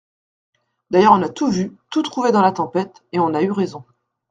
[0.89, 3.85] D'ailleurs on a tout vu, tout trouvé dans la Tempête, et on a eu raison.